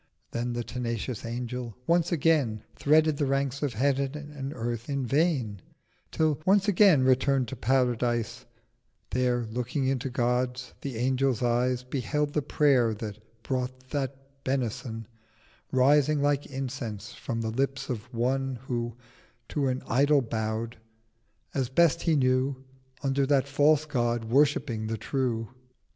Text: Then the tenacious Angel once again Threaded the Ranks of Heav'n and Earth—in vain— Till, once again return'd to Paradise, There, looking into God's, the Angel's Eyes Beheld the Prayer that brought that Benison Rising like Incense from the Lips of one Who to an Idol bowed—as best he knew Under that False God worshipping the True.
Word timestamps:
Then 0.31 0.53
the 0.53 0.63
tenacious 0.63 1.23
Angel 1.27 1.77
once 1.85 2.11
again 2.11 2.63
Threaded 2.75 3.17
the 3.17 3.27
Ranks 3.27 3.61
of 3.61 3.73
Heav'n 3.75 4.15
and 4.35 4.51
Earth—in 4.51 5.05
vain— 5.05 5.61
Till, 6.09 6.41
once 6.43 6.67
again 6.67 7.03
return'd 7.03 7.47
to 7.49 7.55
Paradise, 7.55 8.47
There, 9.11 9.45
looking 9.51 9.85
into 9.85 10.09
God's, 10.09 10.73
the 10.81 10.97
Angel's 10.97 11.43
Eyes 11.43 11.83
Beheld 11.83 12.33
the 12.33 12.41
Prayer 12.41 12.95
that 12.95 13.19
brought 13.43 13.91
that 13.91 14.43
Benison 14.43 15.05
Rising 15.71 16.19
like 16.19 16.47
Incense 16.47 17.13
from 17.13 17.41
the 17.41 17.51
Lips 17.51 17.87
of 17.87 18.11
one 18.11 18.55
Who 18.65 18.97
to 19.49 19.67
an 19.67 19.83
Idol 19.87 20.23
bowed—as 20.23 21.69
best 21.69 22.01
he 22.01 22.15
knew 22.15 22.55
Under 23.03 23.27
that 23.27 23.47
False 23.47 23.85
God 23.85 24.23
worshipping 24.25 24.87
the 24.87 24.97
True. 24.97 25.49